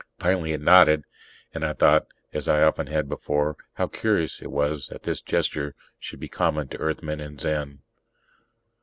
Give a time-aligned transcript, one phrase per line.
[0.17, 1.03] Finally it nodded,
[1.53, 5.75] and I thought, as I had often before, how curious it was that this gesture
[5.99, 7.83] should be common to Earthmen and Zen.